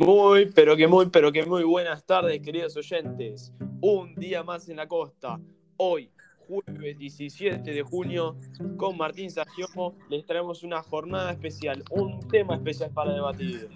[0.00, 3.52] Muy, pero que muy, pero que muy buenas tardes, queridos oyentes.
[3.82, 5.38] Un día más en la costa.
[5.76, 8.34] Hoy, jueves 17 de junio,
[8.78, 13.68] con Martín Sagiomo, les traemos una jornada especial, un tema especial para debatir.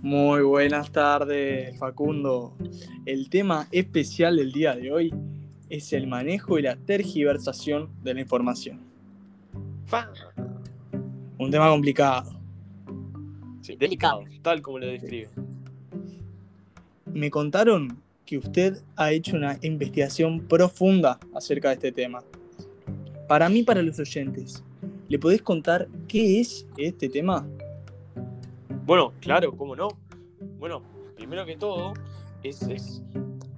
[0.00, 2.54] Muy buenas tardes, Facundo.
[3.04, 5.12] El tema especial del día de hoy
[5.68, 8.78] es el manejo y la tergiversación de la información.
[11.36, 12.39] Un tema complicado.
[13.70, 15.28] Sí, delicado, tal como lo describe.
[17.12, 22.22] Me contaron que usted ha hecho una investigación profunda acerca de este tema.
[23.28, 24.62] Para mí, para los oyentes,
[25.08, 27.46] ¿le podés contar qué es este tema?
[28.86, 29.88] Bueno, claro, cómo no.
[30.58, 30.82] Bueno,
[31.16, 31.92] primero que todo,
[32.42, 33.02] es, es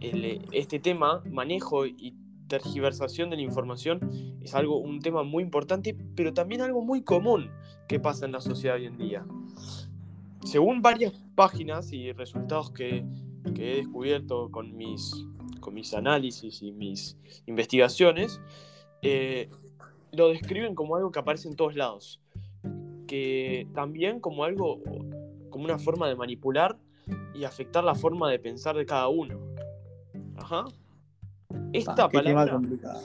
[0.00, 2.14] el- este tema, manejo y
[2.48, 4.00] tergiversación de la información,
[4.42, 7.50] es algo, un tema muy importante, pero también algo muy común
[7.88, 9.24] que pasa en la sociedad hoy en día.
[10.44, 13.04] Según varias páginas y resultados que,
[13.54, 15.14] que he descubierto con mis,
[15.60, 18.40] con mis análisis y mis investigaciones,
[19.02, 19.48] eh,
[20.12, 22.20] lo describen como algo que aparece en todos lados.
[23.06, 24.80] Que también como algo,
[25.50, 26.76] como una forma de manipular
[27.34, 29.38] y afectar la forma de pensar de cada uno.
[30.36, 30.64] Ajá.
[31.72, 33.00] Esta Ah, palabra, complicado.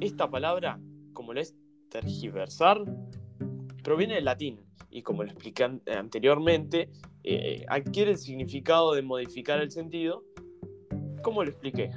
[0.00, 0.80] esta palabra,
[1.12, 1.54] como lo es
[1.90, 2.80] tergiversar,
[3.88, 6.90] proviene del latín y como lo expliqué an- anteriormente,
[7.24, 10.24] eh, adquiere el significado de modificar el sentido.
[11.22, 11.90] ¿Cómo lo expliqué?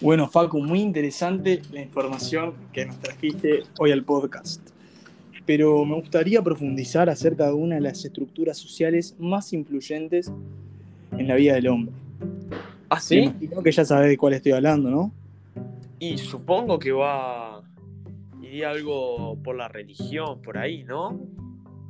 [0.00, 4.73] Bueno, Facu, muy interesante la información que nos trajiste hoy al podcast.
[5.46, 10.32] Pero me gustaría profundizar acerca de una de las estructuras sociales más influyentes
[11.12, 11.94] en la vida del hombre.
[12.88, 13.16] ¿Ah, Me sí?
[13.18, 15.12] imagino que ya sabes de cuál estoy hablando, ¿no?
[15.98, 17.62] Y supongo que va.
[18.42, 21.18] iría algo por la religión, por ahí, ¿no?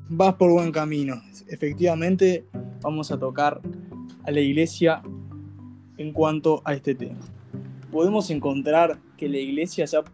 [0.09, 1.20] Vas por buen camino.
[1.48, 2.44] Efectivamente,
[2.81, 3.60] vamos a tocar
[4.25, 5.03] a la iglesia
[5.97, 7.19] en cuanto a este tema.
[7.93, 10.04] Podemos encontrar que la iglesia se ha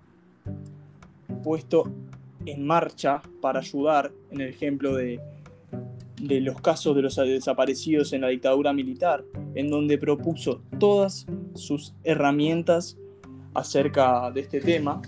[1.43, 1.91] puesto
[2.47, 5.21] en marcha para ayudar, en el ejemplo de,
[6.21, 9.25] de los casos de los desaparecidos en la dictadura militar,
[9.55, 12.99] en donde propuso todas sus herramientas
[13.55, 15.00] acerca de este tema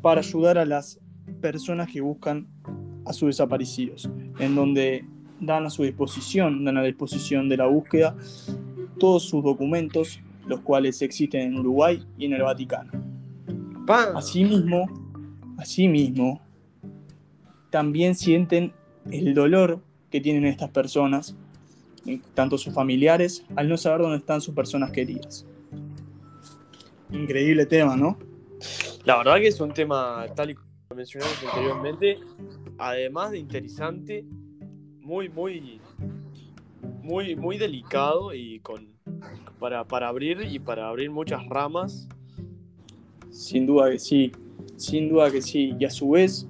[0.00, 1.00] para ayudar a las
[1.40, 2.46] personas que buscan
[3.04, 5.04] a sus desaparecidos, en donde
[5.40, 8.16] dan a su disposición, dan a disposición de la búsqueda
[8.98, 12.92] todos sus documentos, los cuales existen en Uruguay y en el Vaticano.
[14.14, 14.86] Asimismo,
[15.58, 16.40] asimismo,
[17.72, 18.74] también sienten
[19.10, 21.34] el dolor que tienen estas personas,
[22.06, 25.46] eh, tanto sus familiares, al no saber dónde están sus personas queridas.
[27.10, 28.18] Increíble tema, ¿no?
[29.04, 32.18] La verdad que es un tema, tal y como mencionamos anteriormente,
[32.76, 34.24] además de interesante,
[35.00, 35.80] muy, muy,
[37.02, 38.92] muy, muy delicado y con
[39.58, 42.06] para, para abrir y para abrir muchas ramas.
[43.30, 44.30] Sin duda que sí,
[44.76, 45.74] sin duda que sí.
[45.78, 46.46] Y a su vez,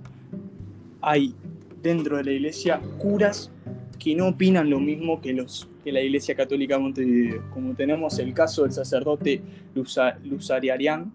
[1.03, 1.35] hay
[1.83, 3.51] dentro de la iglesia curas
[3.99, 7.43] que no opinan lo mismo que, los, que la iglesia católica de Montevideo.
[7.51, 9.43] Como tenemos el caso del sacerdote
[9.75, 11.13] Luza- Luzariarián,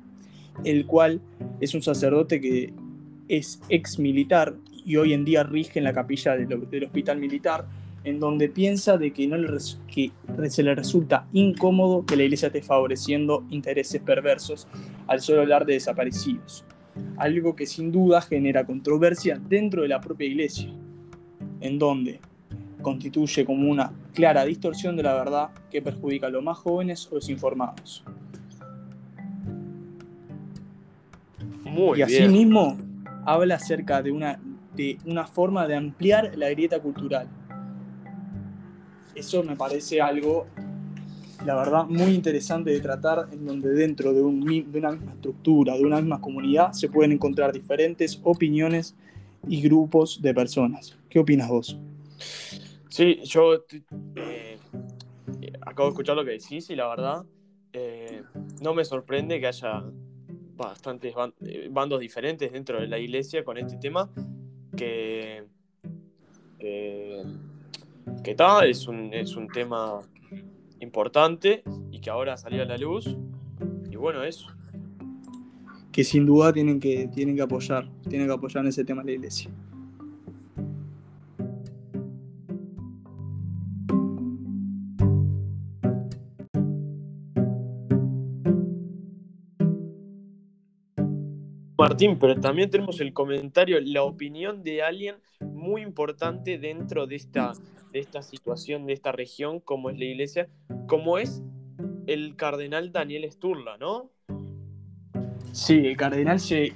[0.63, 1.21] el cual
[1.59, 2.73] es un sacerdote que
[3.27, 4.55] es ex militar
[4.85, 7.65] y hoy en día rige en la capilla del, hospital militar,
[8.05, 9.49] en donde piensa de que, no le
[9.93, 10.11] que
[10.49, 14.65] se le resulta incómodo que la iglesia esté favoreciendo intereses perversos
[15.07, 16.63] al solo hablar de desaparecidos.
[17.17, 20.69] Algo que sin duda genera controversia dentro de la propia iglesia,
[21.61, 22.19] en donde
[22.81, 27.15] constituye como una clara distorsión de la verdad que perjudica a los más jóvenes o
[27.15, 28.03] los informados.
[31.63, 32.23] Muy y bien.
[32.23, 32.77] asimismo
[33.25, 34.39] habla acerca de una,
[34.75, 37.27] de una forma de ampliar la grieta cultural.
[39.13, 40.47] Eso me parece algo,
[41.45, 45.97] la verdad, muy interesante de tratar, en donde dentro de, una misma estructura, de una
[45.97, 48.95] misma comunidad, se pueden encontrar diferentes opiniones
[49.47, 50.97] y grupos de personas.
[51.09, 51.77] ¿Qué opinas vos?
[52.89, 53.65] Sí, yo
[54.15, 54.57] eh,
[55.61, 57.25] acabo de escuchar lo que decís y la verdad
[57.73, 58.23] eh,
[58.61, 59.83] no me sorprende que haya
[60.55, 64.09] bastantes eh, bandos diferentes dentro de la iglesia con este tema
[64.75, 65.43] que
[66.59, 67.23] que,
[68.23, 69.99] que es un, es un tema
[70.79, 73.17] importante y que ahora salió a la luz
[73.89, 74.47] y bueno eso
[75.91, 79.11] Que sin duda tienen que, tienen que apoyar, tienen que apoyar en ese tema la
[79.11, 79.49] iglesia.
[91.89, 97.53] Martín, pero también tenemos el comentario, la opinión de alguien muy importante dentro de esta,
[97.93, 100.49] de esta situación, de esta región, como es la iglesia,
[100.85, 101.41] como es
[102.05, 104.11] el cardenal Daniel Sturla, ¿no?
[105.53, 106.73] Sí, el cardenal se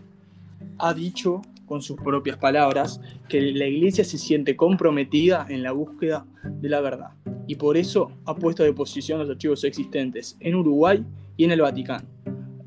[0.80, 6.26] ha dicho con sus propias palabras que la iglesia se siente comprometida en la búsqueda
[6.46, 7.10] de la verdad
[7.48, 11.04] y por eso ha puesto a disposición los archivos existentes en Uruguay
[11.36, 12.08] y en el Vaticano,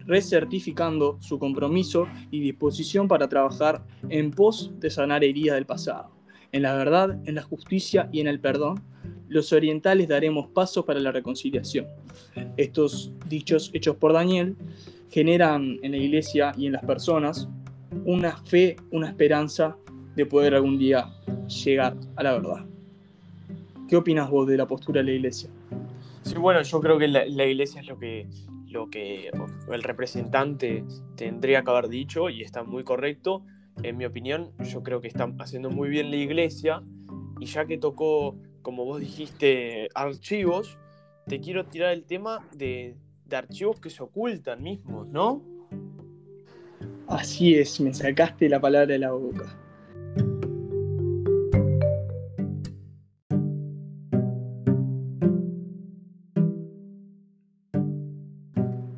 [0.07, 6.11] recertificando su compromiso y disposición para trabajar en pos de sanar heridas del pasado.
[6.53, 8.83] En la verdad, en la justicia y en el perdón,
[9.29, 11.87] los orientales daremos paso para la reconciliación.
[12.57, 14.57] Estos dichos hechos por Daniel
[15.11, 17.49] generan en la iglesia y en las personas
[18.05, 19.77] una fe, una esperanza
[20.15, 21.09] de poder algún día
[21.65, 22.67] llegar a la verdad.
[23.89, 25.51] ¿Qué opinas vos de la postura de la iglesia?
[26.23, 28.27] Sí, bueno, yo creo que la, iglesia es lo que,
[28.75, 29.31] lo que
[29.73, 30.85] el representante
[31.17, 33.45] tendría que haber dicho y está muy correcto.
[33.83, 36.83] En mi opinión, yo creo que está haciendo muy bien la iglesia
[37.41, 40.77] y ya que tocó, como vos dijiste, archivos,
[41.27, 45.43] te quiero tirar el tema de, de archivos que se ocultan mismos, ¿no?
[47.07, 49.64] Así es, me sacaste la palabra de la boca.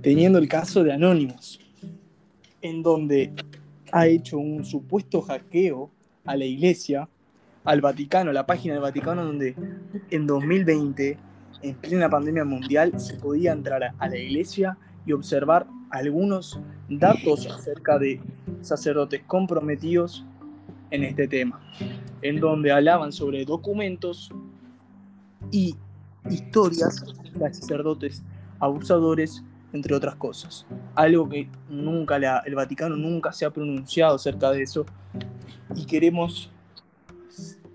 [0.07, 1.59] Teniendo el caso de Anonymous,
[2.63, 3.33] en donde
[3.91, 5.91] ha hecho un supuesto hackeo
[6.25, 7.09] a la iglesia,
[7.65, 9.57] al Vaticano, la página del Vaticano, donde
[10.13, 11.19] en 2020,
[11.61, 17.99] en plena pandemia mundial, se podía entrar a la iglesia y observar algunos datos acerca
[17.99, 18.21] de
[18.61, 20.25] sacerdotes comprometidos
[20.93, 21.61] en este tema,
[22.23, 24.31] en donde hablaban sobre documentos
[25.51, 25.75] y
[26.31, 27.05] historias
[27.35, 28.23] de sacerdotes
[28.61, 29.43] abusadores,
[29.77, 30.67] entre otras cosas.
[30.95, 34.85] Algo que nunca el Vaticano nunca se ha pronunciado acerca de eso
[35.75, 36.51] y queremos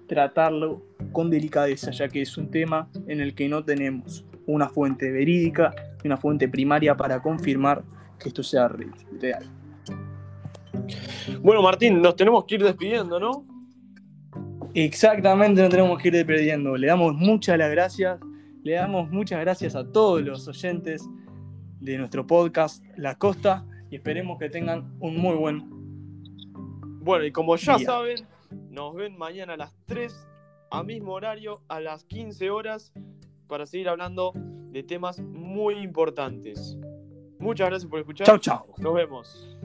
[0.08, 0.82] tratarlo
[1.14, 5.74] con delicadeza, ya que es un tema en el que no tenemos una fuente verídica
[6.04, 7.84] y una fuente primaria para confirmar
[8.20, 9.50] que esto sea real.
[11.42, 13.46] Bueno, Martín, nos tenemos que ir despidiendo, ¿no?
[14.74, 16.76] Exactamente, nos tenemos que ir despidiendo.
[16.78, 18.20] Le damos muchas las gracias,
[18.64, 21.08] le damos muchas gracias a todos los oyentes
[21.82, 25.66] de nuestro podcast La Costa y esperemos que tengan un muy buen.
[27.04, 28.26] Bueno, y como ya saben,
[28.70, 30.28] nos ven mañana a las 3,
[30.70, 32.94] a mismo horario, a las 15 horas,
[33.48, 36.78] para seguir hablando de temas muy importantes.
[37.40, 38.28] Muchas gracias por escuchar.
[38.28, 38.68] Chao, chao.
[38.78, 39.58] Nos vemos.